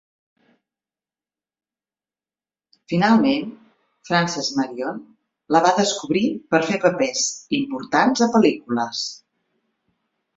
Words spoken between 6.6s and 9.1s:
fer papers importants a pel·lícules.